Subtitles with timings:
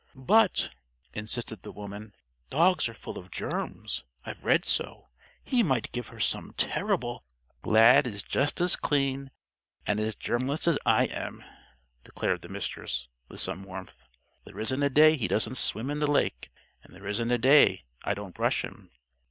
[0.15, 0.71] "But,"
[1.13, 2.15] insisted the woman,
[2.49, 4.03] "dogs are full of germs.
[4.25, 5.05] I've read so.
[5.43, 7.23] He might give her some terrible"
[7.63, 9.29] "Lad is just as clean
[9.85, 11.43] and as germless as I am,"
[12.03, 14.05] declared the Mistress, with some warmth.
[14.43, 16.49] "There isn't a day he doesn't swim in the lake,
[16.83, 18.89] and there isn't a day I don't brush him.